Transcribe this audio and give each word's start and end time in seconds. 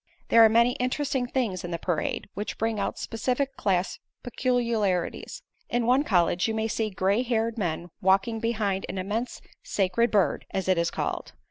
There 0.29 0.43
are 0.43 0.49
many 0.49 0.71
interesting 0.79 1.27
things 1.27 1.63
in 1.63 1.69
the 1.69 1.77
parade, 1.77 2.27
which 2.33 2.57
bring 2.57 2.79
out 2.79 2.97
specific 2.97 3.55
class 3.55 3.99
peculiarities. 4.23 5.43
In 5.69 5.85
one 5.85 6.03
college 6.03 6.47
you 6.47 6.55
may 6.55 6.67
see 6.67 6.89
gray 6.89 7.21
haired 7.21 7.55
men 7.55 7.91
walking 8.01 8.39
behind 8.39 8.87
an 8.89 8.97
immense 8.97 9.41
Sacred 9.61 10.09
Bird, 10.09 10.47
as 10.49 10.67
it 10.67 10.79
is 10.79 10.89
called. 10.89 11.33